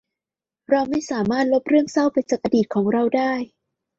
[0.69, 3.31] เราไม่สามารถลบเรื่องเศร้าไปจากอดีตของเราได้